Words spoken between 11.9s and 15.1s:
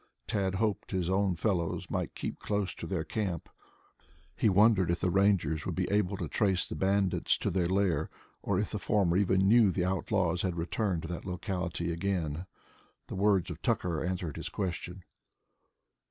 again. The words of Tucker answered his question.